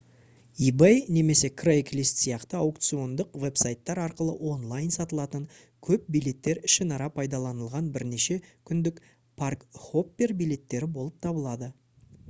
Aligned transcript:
ebay 0.67 0.95
немесе 1.17 1.49
craigslist 1.61 2.21
сияқты 2.23 2.57
аукциондық 2.59 3.37
веб-сайттар 3.43 4.01
арқылы 4.05 4.33
онлайн 4.53 4.89
сатылатын 4.95 5.45
көп 5.89 6.09
билеттер 6.17 6.63
ішінара 6.71 7.11
пайдаланылған 7.19 7.93
бірнеше 7.99 8.41
күндік 8.71 8.99
парк-хоппер 9.43 10.35
билеттері 10.43 10.91
болып 10.99 11.25
табылады 11.29 11.71